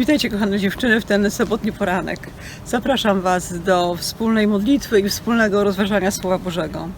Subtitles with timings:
[0.00, 2.20] Witajcie kochane dziewczyny w ten sobotni poranek.
[2.66, 6.88] Zapraszam Was do wspólnej modlitwy i wspólnego rozważania Słowa Bożego.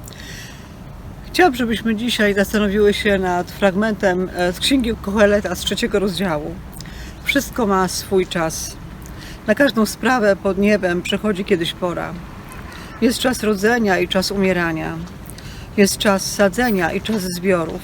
[1.27, 6.55] Chciałabym, żebyśmy dzisiaj zastanowiły się nad fragmentem e, z Księgi Koheleta z trzeciego rozdziału.
[7.25, 8.77] Wszystko ma swój czas.
[9.47, 12.15] Na każdą sprawę pod niebem przychodzi kiedyś pora.
[13.01, 14.97] Jest czas rodzenia i czas umierania.
[15.77, 17.83] Jest czas sadzenia i czas zbiorów.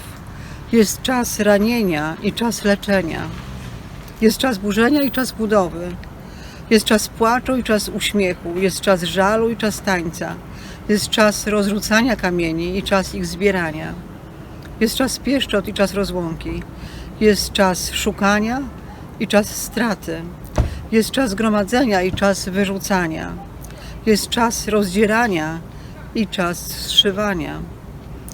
[0.73, 3.48] Jest czas ranienia i czas leczenia.
[4.21, 5.89] Jest czas burzenia i czas budowy.
[6.71, 8.59] Jest czas płaczu i czas uśmiechu.
[8.59, 10.35] Jest czas żalu i czas tańca.
[10.89, 13.95] Jest czas rozrzucania kamieni i czas ich zbierania.
[14.81, 16.63] Jest czas pieszczot i czas rozłąki.
[17.21, 18.63] Jest czas szukania
[19.21, 20.23] i czas straty.
[20.93, 23.33] Jest czas gromadzenia i czas wyrzucania.
[24.07, 25.59] Jest czas rozdzierania
[26.15, 27.61] i czas zszywania.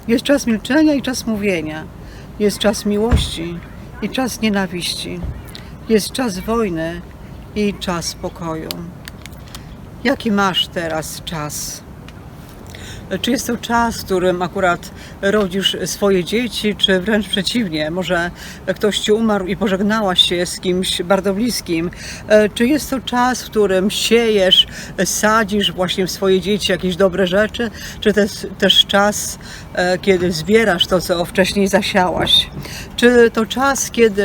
[0.07, 1.83] Jest czas milczenia i czas mówienia.
[2.39, 3.59] Jest czas miłości
[4.01, 5.19] i czas nienawiści.
[5.89, 7.01] Jest czas wojny
[7.55, 8.69] i czas pokoju.
[10.03, 11.83] Jaki masz teraz czas?
[13.21, 18.31] Czy jest to czas, w którym akurat rodzisz swoje dzieci, czy wręcz przeciwnie, może
[18.75, 21.91] ktoś ci umarł i pożegnałaś się z kimś bardzo bliskim?
[22.27, 24.67] E, Czy jest to czas, w którym siejesz,
[25.05, 29.39] sadzisz właśnie w swoje dzieci jakieś dobre rzeczy, czy też, też czas,
[30.01, 32.49] kiedy zbierasz to, co wcześniej zasiałaś?
[32.95, 34.23] Czy to czas, kiedy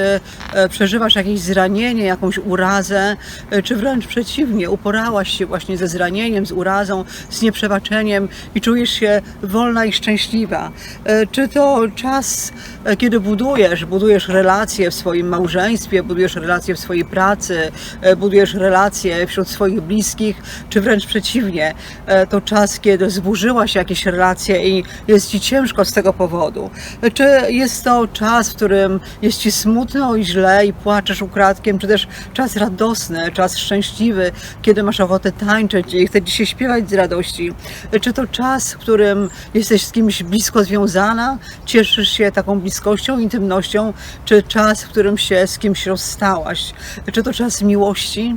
[0.53, 3.17] e, przeżywasz jakieś zranienie, jakąś urazę,
[3.51, 8.91] e, czy wręcz przeciwnie, uporałaś się właśnie ze zranieniem, z urazą, z nieprzebaczeniem i czujesz
[8.91, 10.71] się wolna i szczęśliwa?
[11.05, 12.53] E, Czy to czas,
[12.85, 18.55] e, kiedy budujesz, budujesz relacje w swoim małżeństwie, budujesz relacje w swojej pracy, e, budujesz
[18.55, 21.75] relacje wśród swoich bliskich, czy wręcz przeciwnie,
[22.07, 26.71] e, to czas, kiedy zburzyłaś jakieś relacje i jest ci ciężko z tego powodu?
[27.15, 31.87] Czy jest to czas, w którym jest ci smutno i źle i płaczesz ukradkiem, czy
[31.87, 36.93] też czas radosny, czas szczęśliwy, kiedy masz ochotę tańczyć i chce ci się śpiewać z
[36.93, 37.53] radości?
[38.01, 43.93] Czy to czas, w którym jesteś z kimś blisko związana, cieszysz się taką bliskością, intymnością,
[44.25, 46.73] czy czas, w którym się z kimś rozstałaś?
[47.13, 48.37] Czy to czas miłości?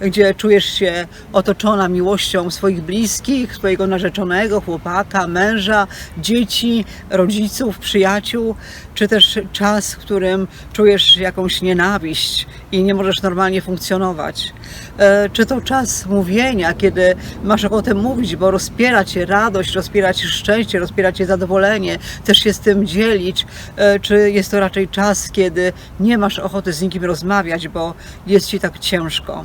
[0.00, 5.86] Gdzie czujesz się otoczona miłością swoich bliskich, swojego narzeczonego, chłopaka, męża,
[6.18, 8.54] dzieci, rodziców, przyjaciół,
[8.94, 14.52] czy też czas, w którym czujesz jakąś nienawiść i nie możesz normalnie funkcjonować.
[14.98, 20.26] E, Czy to czas mówienia, kiedy masz ochotę mówić, bo rozpiera cię radość, rozpiera cię
[20.26, 23.46] szczęście, rozpiera cię zadowolenie, też się z tym dzielić,
[23.76, 27.94] E, czy jest to raczej czas, kiedy nie masz ochoty z nikim rozmawiać, bo
[28.26, 29.44] jest ci tak ciężko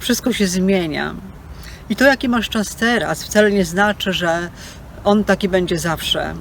[0.00, 1.14] wszystko się zmienia.
[1.90, 4.50] I to, jaki masz czas teraz, wcale nie znaczy, że
[5.04, 6.34] on taki będzie zawsze.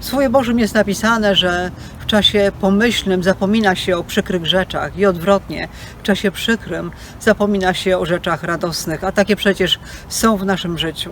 [0.00, 1.70] W Słowie Bożym jest napisane, że
[2.00, 5.68] w czasie pomyślnym zapomina się o przykrych rzeczach i odwrotnie,
[5.98, 6.90] w czasie przykrym
[7.20, 9.78] zapomina się o rzeczach radosnych, a takie przecież
[10.08, 11.10] są w naszym życiu.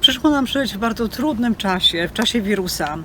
[0.00, 2.98] Przyszło nam żyć w bardzo trudnym czasie, w czasie wirusa.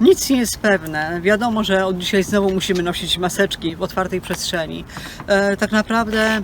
[0.00, 1.20] Nic nie jest pewne.
[1.22, 4.84] Wiadomo, że od dzisiaj znowu musimy nosić maseczki w otwartej przestrzeni.
[5.26, 6.42] E, tak naprawdę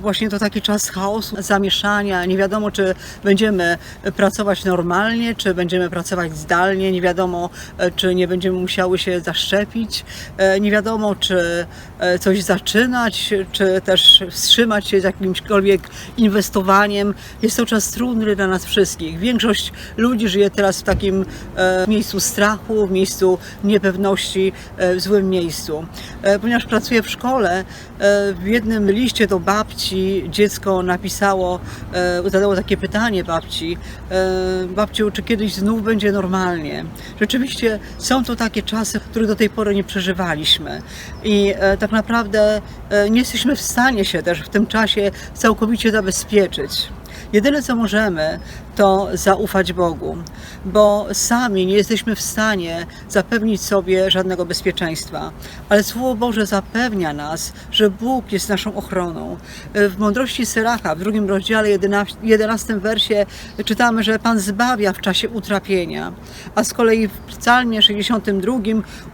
[0.00, 2.24] właśnie to taki czas chaosu, zamieszania.
[2.24, 2.94] Nie wiadomo, czy
[3.24, 3.78] będziemy
[4.16, 6.92] pracować normalnie, czy będziemy pracować zdalnie.
[6.92, 10.04] Nie wiadomo, e, czy nie będziemy musiały się zaszczepić.
[10.36, 11.66] E, Nie wiadomo, czy
[11.98, 15.80] e, coś zaczynać, czy też wstrzymać się z jakimśkolwiek
[16.16, 17.14] inwestowaniem.
[17.42, 19.18] Jest to czas trudny dla nas wszystkich.
[19.18, 21.26] Większość ludzi żyje teraz w takim
[21.56, 25.86] e, miejscu strachu, w miejscu niepewności, e, w złym miejscu.
[26.22, 27.64] E, Ponieważ pracuję w szkole,
[27.98, 31.60] e, w jednym liście do babci dziecko napisało,
[31.92, 33.78] e, zadało takie pytanie babci,
[34.10, 36.84] e, babciu, czy kiedyś znów będzie normalnie?
[37.20, 40.82] Rzeczywiście są to takie czasy, których do tej pory nie przeżywaliśmy
[41.24, 42.62] i e, tak naprawdę
[43.10, 46.88] nie jesteśmy w stanie się też w tym czasie całkowicie zabezpieczyć.
[47.32, 48.38] Jedyne co możemy,
[48.76, 50.16] to zaufać Bogu,
[50.64, 55.30] bo sami nie jesteśmy w stanie zapewnić sobie żadnego bezpieczeństwa.
[55.68, 59.36] Ale Słowo Boże zapewnia nas, że Bóg jest naszą ochroną.
[59.74, 63.26] W mądrości Seracha, w drugim rozdziale, 11, 11 wersie
[63.64, 66.12] czytamy, że Pan zbawia w czasie utrapienia,
[66.54, 68.52] a z kolei w psalmie 62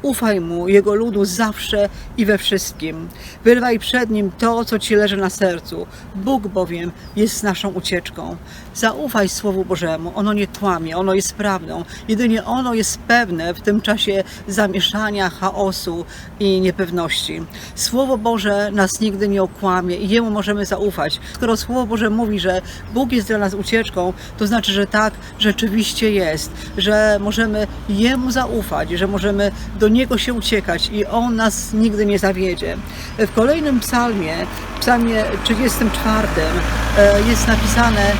[0.02, 3.08] ufaj Mu, Jego ludu zawsze i we wszystkim.
[3.44, 5.87] Wyrwaj przed Nim to, co Ci leży na sercu.
[6.14, 7.92] Bóg bowiem jest naszą ucieczką.
[7.93, 8.37] Ucieczką.
[8.75, 11.85] Zaufaj Słowu Bożemu, ono nie kłamie, ono jest prawdą.
[12.09, 16.05] Jedynie ono jest pewne w tym czasie zamieszania, chaosu
[16.41, 17.43] i niepewności.
[17.75, 21.21] Słowo Boże nas nigdy nie okłamie i Jemu możemy zaufać.
[21.35, 22.63] Skoro Słowo Boże mówi, że
[22.95, 28.91] Bóg jest dla nas ucieczką, to znaczy, że tak rzeczywiście jest, że możemy Jemu zaufać,
[28.91, 32.77] że możemy do Niego się uciekać i On nas nigdy nie zawiedzie.
[33.19, 34.47] W kolejnym psalmie,
[34.81, 36.29] psalmie 34
[36.99, 38.13] e, jest napisane,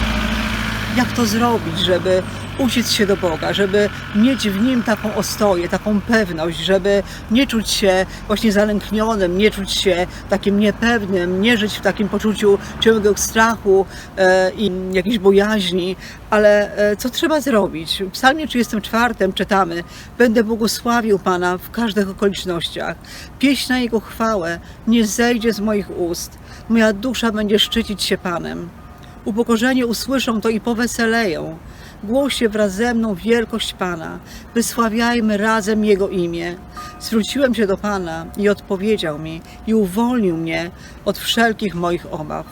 [0.97, 2.23] jak to zrobić, żeby
[2.59, 7.71] uciec się do Boga, żeby mieć w Nim taką ostoję, taką pewność, żeby nie czuć
[7.71, 13.87] się właśnie zalęknionym, nie czuć się takim niepewnym, nie żyć w takim poczuciu ciągłego strachu
[14.17, 15.97] e, i jakiejś bojaźni,
[16.31, 18.03] ale e, co trzeba zrobić?
[18.03, 19.85] W psalmie 34 czytamy
[20.19, 22.97] Będę błogosławił Pana w każdych okolicznościach.
[23.39, 26.39] Pieśń na Jego chwałę nie zejdzie z moich ust.
[26.69, 28.82] Moja dusza będzie szczycić się Panem.
[29.25, 31.59] Upokorzenie usłyszą to i poweseleją.
[32.05, 34.19] Głoście wraz ze mną wielkość Pana.
[34.55, 36.57] Wysławiajmy razem Jego imię.
[37.01, 40.71] Zwróciłem się do Pana i odpowiedział mi i uwolnił mnie
[41.05, 42.47] od wszelkich moich obaw.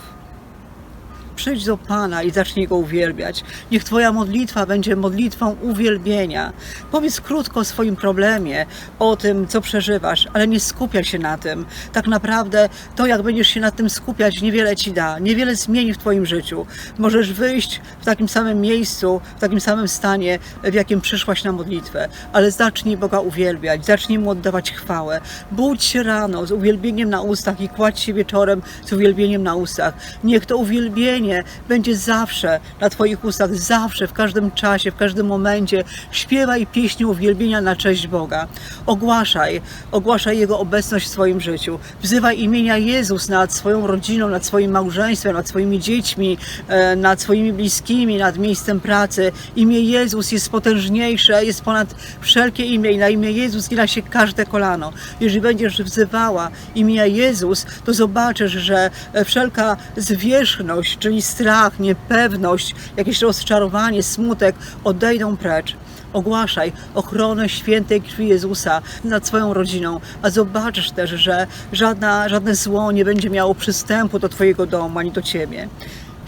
[1.40, 3.44] Przyjdź do Pana i zacznij Go uwielbiać.
[3.70, 6.52] Niech Twoja modlitwa będzie modlitwą uwielbienia.
[6.90, 8.66] Powiedz krótko o swoim problemie,
[8.98, 11.66] o tym, co przeżywasz, ale nie skupiaj się na tym.
[11.92, 15.98] Tak naprawdę to, jak będziesz się na tym skupiać, niewiele Ci da, niewiele zmieni w
[15.98, 16.66] Twoim życiu.
[16.98, 22.08] Możesz wyjść w takim samym miejscu, w takim samym stanie, w jakim przyszłaś na modlitwę,
[22.32, 25.20] ale zacznij Boga uwielbiać, zacznij Mu oddawać chwałę.
[25.52, 29.94] Budź się rano z uwielbieniem na ustach i kładź się wieczorem z uwielbieniem na ustach.
[30.24, 31.29] Niech to uwielbienie
[31.68, 35.84] będzie zawsze na Twoich ustach, zawsze, w każdym czasie, w każdym momencie.
[36.10, 38.46] Śpiewaj pieśni uwielbienia na cześć Boga.
[38.86, 39.60] Ogłaszaj,
[39.92, 41.78] ogłaszaj Jego obecność w swoim życiu.
[42.02, 46.38] Wzywaj imienia Jezus nad swoją rodziną, nad swoim małżeństwem, nad swoimi dziećmi,
[46.68, 49.32] e, nad swoimi bliskimi, nad miejscem pracy.
[49.56, 54.46] Imię Jezus jest potężniejsze, jest ponad wszelkie imię i na imię Jezus gina się każde
[54.46, 54.92] kolano.
[55.20, 63.20] Jeżeli będziesz wzywała imienia Jezus, to zobaczysz, że e, wszelka zwierzchność, czyli strach, niepewność, jakieś
[63.20, 65.76] rozczarowanie, smutek odejdą precz.
[66.12, 72.92] Ogłaszaj ochronę świętej krwi Jezusa nad swoją rodziną, a zobaczysz też, że żadna, żadne zło
[72.92, 75.68] nie będzie miało przystępu do Twojego domu ani do Ciebie.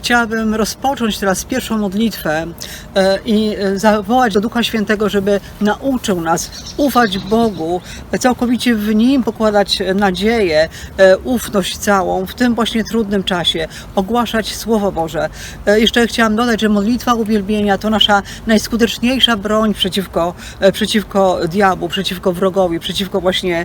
[0.02, 2.46] Chciałabym rozpocząć teraz pierwszą modlitwę
[2.94, 7.80] e, i e, zawołać do Ducha Świętego, żeby nauczył nas ufać Bogu,
[8.20, 14.92] całkowicie w Nim pokładać nadzieję, e, ufność całą w tym właśnie trudnym czasie, ogłaszać Słowo
[14.92, 15.28] Boże.
[15.66, 20.34] Jeszcze chciałam dodać, że modlitwa uwielbienia to nasza najskuteczniejsza broń przeciwko,
[20.72, 23.64] przeciwko diabłu, przeciwko wrogowi, przeciwko właśnie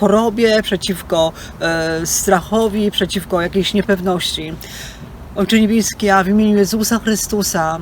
[0.00, 1.32] chorobie, przeciwko
[2.04, 4.54] strachowi, przeciwko jakiejś niepewności.
[5.36, 7.78] Ojcze Niebieski, a w imieniu Jezusa Chrystusa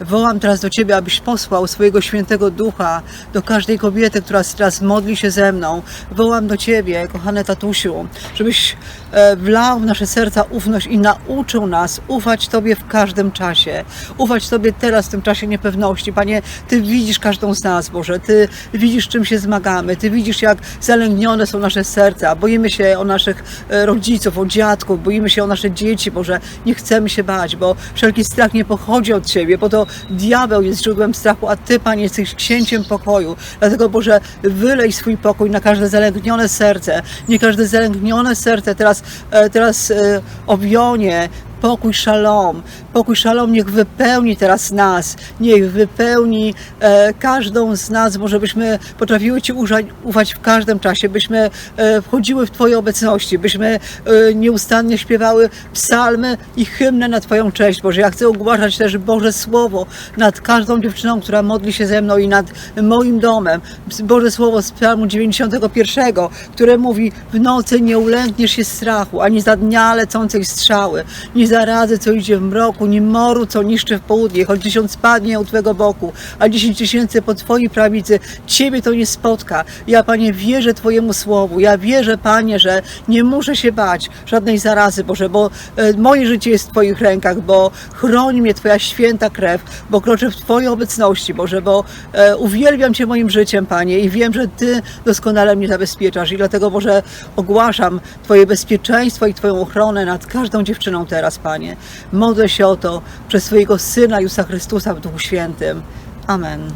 [0.00, 3.02] wołam teraz do Ciebie, abyś posłał swojego świętego ducha
[3.32, 5.82] do każdej kobiety, która teraz modli się ze mną.
[6.10, 8.76] Wołam do Ciebie, kochany tatusiu, żebyś
[9.12, 13.84] e, wlał w nasze serca ufność i nauczył nas ufać Tobie w każdym czasie.
[14.18, 16.12] Ufać Tobie teraz, w tym czasie niepewności.
[16.12, 18.20] Panie, Ty widzisz każdą z nas, Boże.
[18.20, 19.96] Ty widzisz, czym się zmagamy.
[19.96, 22.36] Ty widzisz, jak zalęgnione są nasze serca.
[22.36, 26.40] Boimy się o naszych e, rodziców, o dziadków, boimy się o nasze dzieci, Boże.
[26.66, 30.82] Nie chcemy się bać, bo wszelki strach nie pochodzi od Ciebie, bo to diabeł jest
[30.82, 33.36] źródłem strachu, a Ty, Panie, jesteś księciem pokoju.
[33.60, 37.02] Dlatego, Boże, wylej swój pokój na każde zalęgnione serce.
[37.28, 41.28] Nie każde zalęgnione serce teraz, e, teraz e, obionie
[41.60, 42.62] pokój szalom.
[42.92, 49.42] Pokój szalom niech wypełni teraz nas, niech wypełni e, każdą z nas, może byśmy potrafiły
[49.42, 54.98] Ci użać, ufać w każdym czasie, byśmy e, wchodziły w Twojej obecności, byśmy e, nieustannie
[54.98, 58.00] śpiewały psalmy i hymny na Twoją cześć, Boże.
[58.00, 59.86] Ja chcę ogłaszać też Boże Słowo
[60.16, 62.46] nad każdą dziewczyną, która modli się ze mną i nad
[62.82, 63.60] moim domem.
[64.02, 66.14] Boże Słowo z psalmu 91,
[66.52, 71.98] które mówi w nocy nie ulękniesz się strachu, ani za dnia lecącej strzały, nie zarazy,
[71.98, 75.74] co idzie w mroku, ni moru, co niszczy w południe, choć tysiąc padnie u Twego
[75.74, 79.64] boku, a dziesięć tysięcy po Twojej prawicy, Ciebie to nie spotka.
[79.86, 81.60] Ja, Panie, wierzę Twojemu słowu.
[81.60, 86.50] Ja wierzę, Panie, że nie muszę się bać żadnej zarazy, Boże, bo e, moje życie
[86.50, 91.34] jest w Twoich rękach, bo chroni mnie Twoja święta krew, bo kroczę w Twojej obecności,
[91.34, 96.32] Boże, bo e, uwielbiam Cię moim życiem, Panie, i wiem, że Ty doskonale mnie zabezpieczasz
[96.32, 97.02] i dlatego, Boże,
[97.36, 101.76] ogłaszam Twoje bezpieczeństwo i Twoją ochronę nad każdą dziewczyną teraz, Panie.
[102.12, 105.82] Modlę się o to przez swojego Syna Jezusa Chrystusa w Duchu Świętym.
[106.26, 106.72] Amen.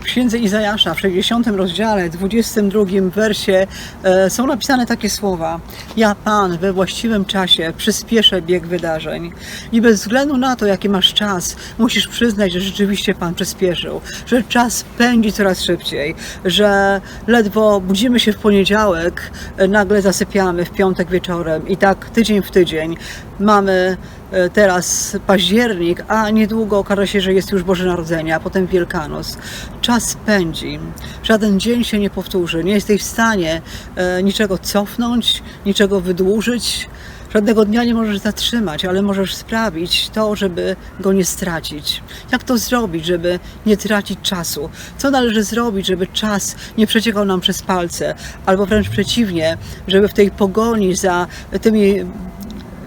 [0.00, 2.84] W księdze Izajasza w 60 rozdziale, 22
[3.14, 3.66] wersie
[4.02, 5.60] e, są napisane takie słowa:
[5.96, 9.32] Ja, Pan, we właściwym czasie przyspieszę bieg wydarzeń.
[9.72, 14.42] I bez względu na to, jaki masz czas, musisz przyznać, że rzeczywiście Pan przyspieszył, że
[14.42, 21.10] czas pędzi coraz szybciej, że ledwo budzimy się w poniedziałek, e, nagle zasypiamy w piątek
[21.10, 22.96] wieczorem i tak tydzień w tydzień.
[23.40, 23.96] Mamy
[24.30, 29.38] e, teraz październik, a niedługo okaże się, że jest już Boże Narodzenie, a potem Wielkanoc.
[29.80, 30.78] Czas pędzi.
[31.22, 32.64] Żaden dzień się nie powtórzy.
[32.64, 33.62] Nie jesteś w stanie
[33.96, 36.88] e, niczego cofnąć, niczego wydłużyć.
[37.34, 42.02] Żadnego dnia nie możesz zatrzymać, ale możesz sprawić to, żeby go nie stracić.
[42.32, 44.70] Jak to zrobić, żeby nie tracić czasu?
[44.98, 48.14] Co należy zrobić, żeby czas nie przeciekał nam przez palce?
[48.46, 49.56] Albo wręcz przeciwnie,
[49.88, 51.26] żeby w tej pogoni za
[51.62, 52.04] tymi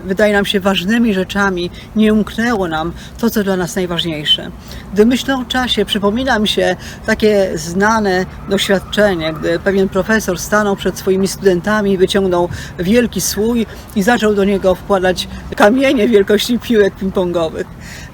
[0.06, 4.52] wydaje nam się ważnymi rzeczami, nie umknęło nam to, co dla nas najważniejsze.
[4.94, 10.98] Gdy myślę o czasie, przypomina mi się takie znane doświadczenie, gdy pewien profesor stanął przed
[10.98, 13.66] swoimi studentami, wyciągnął wielki słój
[13.96, 17.66] i zaczął do niego wkładać kamienie wielkości piłek ping-pongowych.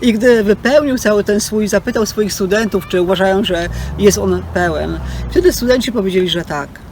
[0.01, 5.00] I gdy wypełnił cały ten słój, zapytał swoich studentów, czy uważają, że jest on pełen.
[5.29, 6.87] Wtedy studenci powiedzieli, że tak.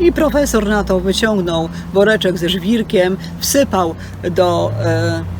[0.00, 3.94] I profesor na to wyciągnął woreczek ze żwirkiem, wsypał
[4.30, 5.35] do e,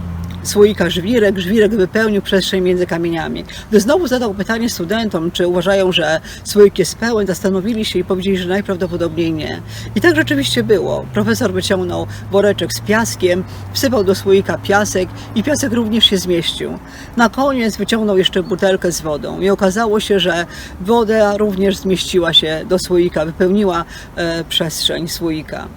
[0.47, 3.45] słoika żwirek, żwirek wypełnił przestrzeń między kamieniami.
[3.71, 8.39] Gdy znowu zadał pytanie studentom, czy uważają, że słoik jest pełen, zastanowili się i powiedzieli,
[8.39, 9.63] że najprawdopodobniej nie.
[9.95, 11.07] I tak rzeczywiście było.
[11.15, 16.79] Profesor wyciągnął woreczek z piaskiem, wsypał do słoika piasek i piasek również się zmieścił.
[17.17, 20.47] Na koniec wyciągnął jeszcze butelkę z wodą i okazało się, że
[20.81, 23.85] woda również zmieściła się do słoika, wypełniła
[24.17, 25.69] e, przestrzeń słoika.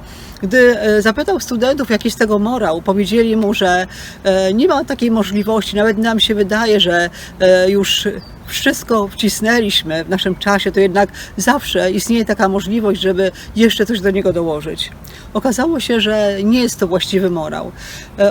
[0.42, 3.88] Gdy e, zapytał studentów, jaki z tego morał, powiedzieli mu, że
[4.24, 5.76] e, nie ma takiej możliwości.
[5.76, 8.08] Nawet nam się wydaje, że e, już
[8.50, 14.12] wszystko wcisnęliśmy w naszym czasie, to jednak zawsze istnieje taka możliwość, żeby jeszcze coś do
[14.12, 14.92] niego dołożyć.
[15.34, 17.72] Okazało się, że nie jest to właściwy morał.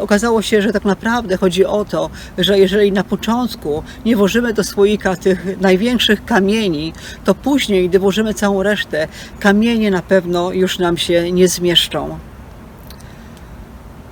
[0.00, 4.64] Okazało się, że tak naprawdę chodzi o to, że jeżeli na początku nie włożymy do
[4.64, 6.92] słoika tych największych kamieni,
[7.24, 9.08] to później, gdy włożymy całą resztę,
[9.40, 12.18] kamienie na pewno już nam się nie zmieszczą.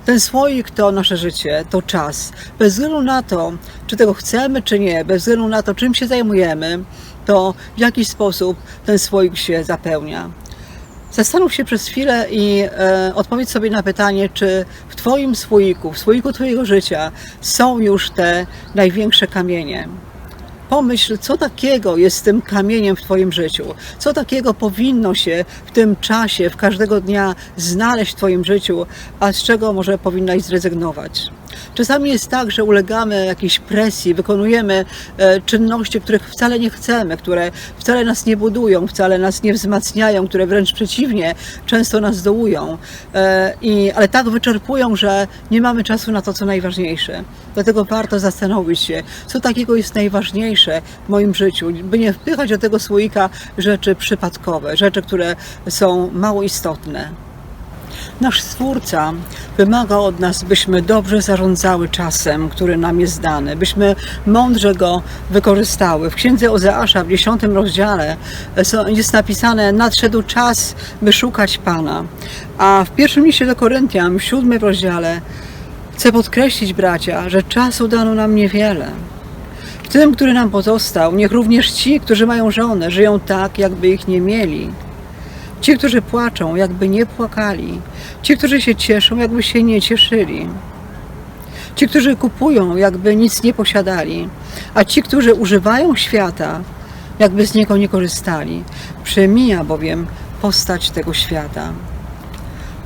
[0.07, 2.31] Ten słoik to nasze życie, to czas.
[2.59, 3.53] Bez względu na to,
[3.87, 6.83] czy tego chcemy, czy nie, bez względu na to, czym się zajmujemy,
[7.25, 10.29] to w jakiś sposób ten słoik się zapełnia.
[11.11, 15.97] Zastanów się przez chwilę i e, odpowiedz sobie na pytanie, czy w Twoim słoiku, w
[15.97, 17.11] słoiku Twojego życia
[17.41, 18.45] są już te
[18.75, 19.87] największe kamienie.
[20.69, 23.63] Pomyśl, co takiego jest tym kamieniem w Twoim życiu,
[23.99, 28.85] co takiego powinno się w tym czasie, w każdego dnia znaleźć w Twoim życiu,
[29.19, 31.31] a z czego może powinnaś zrezygnować.
[31.75, 34.85] Czasami jest tak, że ulegamy jakiejś presji, wykonujemy
[35.17, 40.27] e, czynności, których wcale nie chcemy, które wcale nas nie budują, wcale nas nie wzmacniają,
[40.27, 41.35] które wręcz przeciwnie,
[41.65, 42.77] często nas dołują,
[43.13, 47.23] e, i, ale tak wyczerpują, że nie mamy czasu na to, co najważniejsze.
[47.53, 52.57] Dlatego warto zastanowić się, co takiego jest najważniejsze w moim życiu, by nie wpychać do
[52.57, 55.35] tego słoika rzeczy przypadkowe, rzeczy, które
[55.69, 57.09] są mało istotne.
[58.21, 59.13] Nasz Stwórca
[59.57, 63.95] wymaga od nas, byśmy dobrze zarządzały czasem, który nam jest dany, byśmy
[64.25, 66.09] mądrze go wykorzystały.
[66.09, 68.17] W księdze Ozeasza w 10 rozdziale
[68.87, 72.03] jest napisane: Nadszedł czas, by szukać Pana.
[72.57, 75.21] A w pierwszym liście do Koryntian, w 7 rozdziale,
[75.95, 78.91] chcę podkreślić, bracia, że czasu dano nam niewiele.
[79.83, 84.07] W tym, który nam pozostał, niech również ci, którzy mają żonę, żyją tak, jakby ich
[84.07, 84.69] nie mieli
[85.61, 87.81] Ci, którzy płaczą, jakby nie płakali.
[88.21, 90.49] Ci, którzy się cieszą, jakby się nie cieszyli.
[91.75, 94.29] Ci, którzy kupują, jakby nic nie posiadali.
[94.73, 96.61] A ci, którzy używają świata,
[97.19, 98.63] jakby z niego nie korzystali.
[99.03, 100.07] Przemija bowiem
[100.41, 101.73] postać tego świata.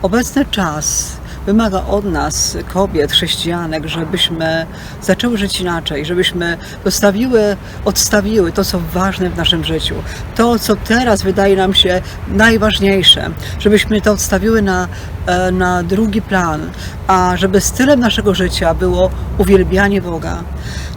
[0.01, 4.65] Obecny czas wymaga od nas, kobiet, chrześcijanek, żebyśmy
[5.01, 9.95] zaczęły żyć inaczej, żebyśmy dostawiły, odstawiły to, co ważne w naszym życiu,
[10.35, 13.29] to, co teraz wydaje nam się najważniejsze,
[13.59, 14.87] żebyśmy to odstawiły na,
[15.25, 16.69] e, na drugi plan,
[17.07, 20.43] a żeby stylem naszego życia było uwielbianie Boga.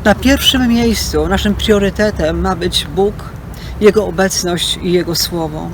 [0.04, 3.14] Na pierwszym miejscu, naszym priorytetem ma być Bóg,
[3.80, 5.70] Jego obecność i Jego Słowo.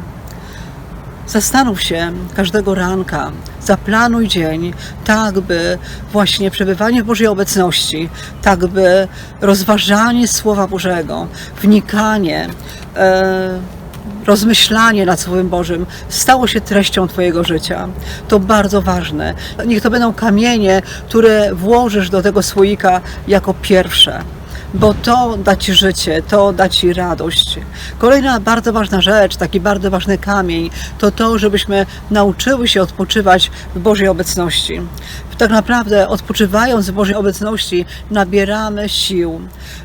[1.31, 3.31] Zastanów się każdego ranka,
[3.63, 5.79] zaplanuj dzień, tak by
[6.13, 8.09] właśnie przebywanie w Bożej obecności,
[8.43, 9.09] tak by
[9.41, 11.27] rozważanie Słowa Bożego,
[11.63, 12.49] wnikanie,
[12.97, 13.61] e,
[14.27, 17.89] rozmyślanie nad Słowem Bożym stało się treścią Twojego życia.
[18.29, 19.35] To bardzo ważne.
[19.67, 24.23] Niech to będą kamienie, które włożysz do tego słoika jako pierwsze
[24.75, 27.59] bo to da Ci życie, to da Ci radość.
[27.99, 33.79] Kolejna bardzo ważna rzecz, taki bardzo ważny kamień, to to, żebyśmy nauczyły się odpoczywać w
[33.79, 34.81] Bożej obecności.
[35.41, 39.41] Tak naprawdę odpoczywając w Bożej obecności nabieramy sił.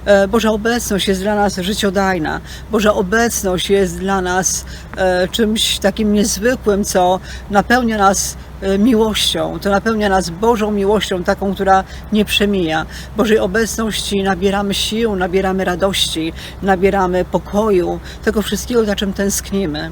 [0.06, 2.42] E, Boża obecność jest dla nas życiodajna.
[2.72, 4.66] Boża obecność jest dla nas
[4.98, 7.20] e, czymś takim niezwykłym, co
[7.50, 9.60] napełnia nas e, miłością.
[9.60, 12.86] To napełnia nas Bożą miłością, taką, która nie przemija.
[13.18, 19.92] Bożej obecności nabieramy sił, nabieramy radości, nabieramy pokoju, tego wszystkiego, za czym tęsknimy.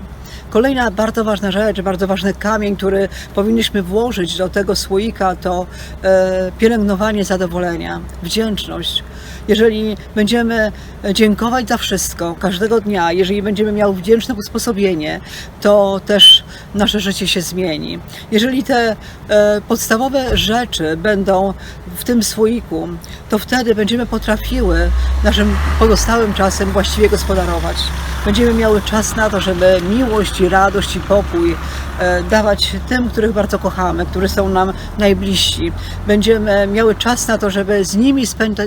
[0.54, 5.66] Kolejna bardzo ważna rzecz, bardzo ważny kamień, który powinniśmy włożyć do tego słoika, to
[6.04, 9.04] e, pielęgnowanie zadowolenia, wdzięczność.
[9.48, 10.72] Jeżeli będziemy
[11.14, 15.20] dziękować za wszystko każdego dnia, jeżeli będziemy miały wdzięczne usposobienie,
[15.62, 16.44] to też
[16.76, 18.00] nasze życie się zmieni.
[18.32, 18.96] Jeżeli te
[19.30, 21.54] e, podstawowe rzeczy będą
[21.96, 22.88] w tym słoiku,
[23.30, 24.90] to wtedy będziemy potrafiły
[25.24, 27.78] naszym pozostałym czasem właściwie gospodarować.
[28.26, 31.56] Będziemy miały czas na to, żeby miłość i radość i pokój
[32.00, 35.72] e, dawać tym, których bardzo kochamy, którzy są nam najbliżsi.
[36.08, 38.24] Będziemy miały czas na to, żeby z nimi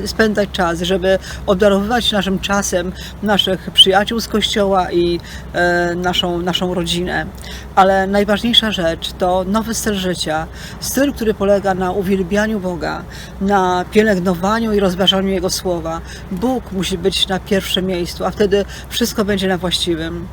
[0.07, 2.93] spędzać czas, żeby obdarowywać naszym czasem
[3.23, 5.21] naszych przyjaciół z kościoła i
[5.53, 7.27] e, naszą, naszą rodzinę.
[7.75, 10.47] Ale najważniejsza rzecz to nowy styl życia.
[10.81, 13.03] Styl, który polega na uwielbianiu Boga,
[13.41, 16.01] na pielęgnowaniu i rozważaniu Jego słowa.
[16.31, 20.29] Bóg musi być na pierwszym miejscu, a wtedy wszystko będzie na właściwym.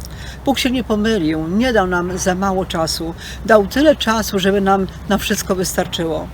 [0.45, 3.13] Bóg się nie pomylił, nie dał nam za mało czasu.
[3.45, 6.27] Dał tyle czasu, żeby nam na wszystko wystarczyło.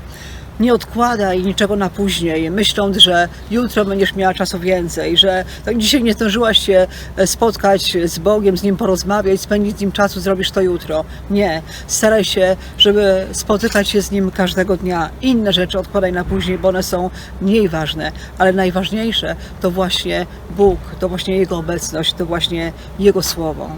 [0.60, 6.04] Nie odkładaj niczego na później, myśląc, że jutro będziesz miała czasu więcej, że tak dzisiaj
[6.04, 6.88] nie zdążyłaś się
[7.18, 11.06] e, spotkać z Bogiem, z Nim porozmawiać, spędzić z Nim czasu, zrobisz to jutro.
[11.30, 11.62] Nie.
[11.88, 15.10] Staraj się, żeby spotykać się z Nim każdego dnia.
[15.22, 17.10] Inne rzeczy odkładaj na później, bo one są
[17.42, 20.26] mniej ważne, ale najważniejsze to właśnie
[20.58, 23.70] Bóg, to właśnie Jego obecność, to właśnie Jego Słowo.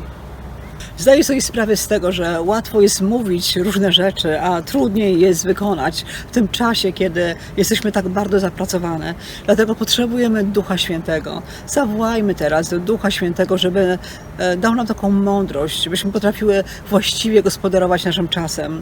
[1.01, 6.05] Zdaję sobie sprawę z tego, że łatwo jest mówić różne rzeczy, a trudniej jest wykonać
[6.27, 9.13] w tym czasie, kiedy jesteśmy tak bardzo zapracowane.
[9.45, 11.41] Dlatego potrzebujemy Ducha Świętego.
[11.67, 13.97] Zawołajmy teraz do Ducha Świętego, żeby
[14.37, 18.81] e, dał nam taką mądrość, żebyśmy potrafiły właściwie gospodarować naszym czasem.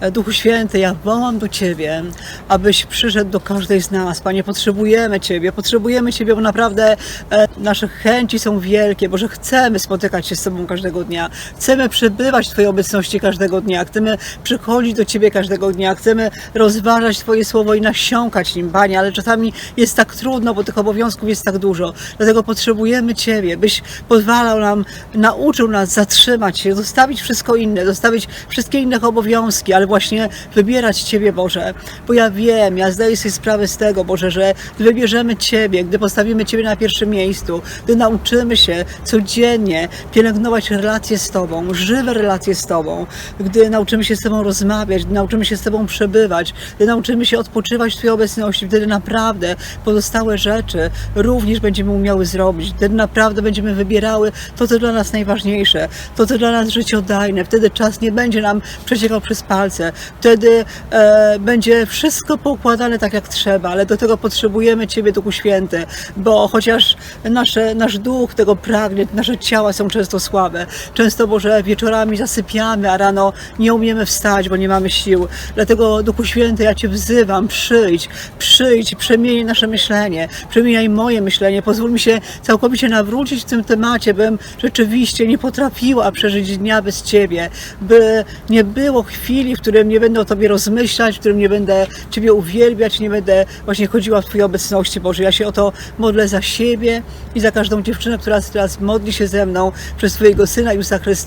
[0.00, 2.02] E, Duchu Święty, ja wołam do Ciebie,
[2.48, 4.20] abyś przyszedł do każdej z nas.
[4.20, 6.96] Panie, potrzebujemy Ciebie, potrzebujemy Ciebie, bo naprawdę
[7.30, 11.30] e, nasze chęci są wielkie, bo że chcemy spotykać się z Tobą każdego dnia.
[11.60, 17.18] Chcemy przebywać w Twojej obecności każdego dnia, chcemy przychodzić do Ciebie każdego dnia, chcemy rozważać
[17.18, 21.44] Twoje słowo i nasiąkać nim, Panie, ale czasami jest tak trudno, bo tych obowiązków jest
[21.44, 21.92] tak dużo.
[22.18, 28.78] Dlatego potrzebujemy Ciebie, byś pozwalał nam, nauczył nas zatrzymać się, zostawić wszystko inne, zostawić wszystkie
[28.80, 31.74] inne obowiązki, ale właśnie wybierać Ciebie, Boże.
[32.06, 35.98] Bo ja wiem, ja zdaję sobie sprawę z tego, Boże, że gdy wybierzemy Ciebie, gdy
[35.98, 42.54] postawimy Ciebie na pierwszym miejscu, gdy nauczymy się codziennie pielęgnować relacje z Tobą, żywe relacje
[42.54, 43.06] z Tobą,
[43.40, 47.38] gdy nauczymy się z Tobą rozmawiać, gdy nauczymy się z Tobą przebywać, gdy nauczymy się
[47.38, 52.74] odpoczywać w Twojej obecności, wtedy naprawdę pozostałe rzeczy również będziemy umiały zrobić.
[52.76, 57.44] Wtedy naprawdę będziemy wybierały to, co dla nas najważniejsze, to, co dla nas życiodajne.
[57.44, 59.92] Wtedy czas nie będzie nam przeciekał przez palce.
[60.20, 65.86] Wtedy e, będzie wszystko poukładane tak, jak trzeba, ale do tego potrzebujemy Ciebie, Duchu Święty,
[66.16, 72.16] bo chociaż nasze, nasz duch tego pragnie, nasze ciała są często słabe, często, Boże, wieczorami
[72.16, 75.28] zasypiamy, a rano nie umiemy wstać, bo nie mamy sił.
[75.54, 81.92] Dlatego, Duchu Święty, ja Cię wzywam, przyjdź, przyjdź, przemień nasze myślenie, przemieniaj moje myślenie, pozwól
[81.92, 87.50] mi się całkowicie nawrócić w tym temacie, bym rzeczywiście nie potrafiła przeżyć dnia bez Ciebie,
[87.80, 91.86] by nie było chwili, w którym nie będę o Tobie rozmyślać, w którym nie będę
[92.10, 95.22] Ciebie uwielbiać, nie będę właśnie chodziła w Twojej obecności, Boże.
[95.22, 97.02] Ja się o to modlę za siebie
[97.34, 101.19] i za każdą dziewczynę, która teraz modli się ze mną przez Twojego Syna Jezusa Chrystusa.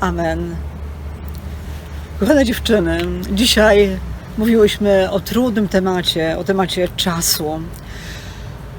[0.00, 0.56] Amen.
[2.20, 2.98] Kochane dziewczyny,
[3.32, 3.98] dzisiaj
[4.38, 7.60] mówiłyśmy o trudnym temacie, o temacie czasu.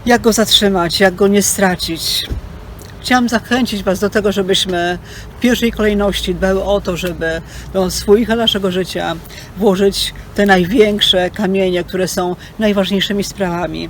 [0.06, 2.26] Jak go zatrzymać, jak go nie stracić.
[3.02, 4.98] Chciałam zachęcić Was do tego, żebyśmy
[5.38, 7.42] w pierwszej kolejności dbały o to, żeby
[7.74, 9.16] do słoika naszego życia
[9.58, 13.90] włożyć te największe kamienie, które są najważniejszymi sprawami.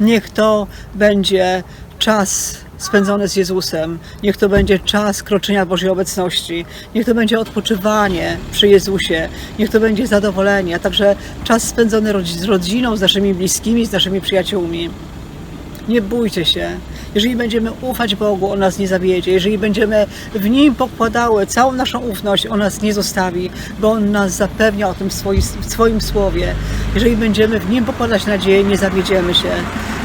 [0.00, 1.62] Niech to będzie
[1.98, 8.36] czas spędzony z Jezusem, niech to będzie czas kroczenia Bożej obecności, niech to będzie odpoczywanie
[8.52, 13.86] przy Jezusie, niech to będzie zadowolenie, a także czas spędzony z rodziną, z naszymi bliskimi,
[13.86, 14.90] z naszymi przyjaciółmi.
[15.88, 16.70] Nie bójcie się.
[17.14, 19.32] Jeżeli będziemy ufać Bogu, On nas nie zawiedzie.
[19.32, 24.32] Jeżeli będziemy w Nim pokładały całą naszą ufność, On nas nie zostawi, bo On nas
[24.32, 26.54] zapewnia o tym w swoim, w swoim słowie.
[26.94, 29.50] Jeżeli będziemy w Nim pokładać nadzieję, nie zawiedziemy się.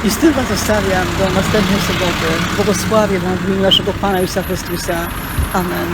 [0.04, 2.56] I z tym Was zostawiam do następnej soboty.
[2.56, 5.08] Błogosławię Wam w imieniu naszego Pana Jezusa Chrystusa.
[5.54, 5.88] Amen.